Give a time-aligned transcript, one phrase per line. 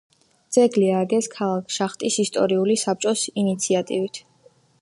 [0.55, 4.25] ძეგლი ააგეს ქალაქ შახტის ისტორიული საბჭოს ინიციატივით.